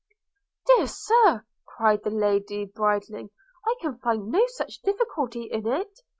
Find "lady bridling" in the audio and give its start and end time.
2.09-3.29